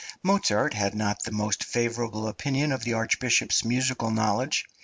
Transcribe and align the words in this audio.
Mozart 0.23 0.73
had 0.73 0.95
not 0.95 1.21
the 1.21 1.31
most 1.31 1.63
favourable 1.63 2.27
opinion 2.27 2.71
of 2.71 2.83
the 2.83 2.93
Archbishop's 2.93 3.63
musical 3.63 4.09
knowledge. 4.09 4.65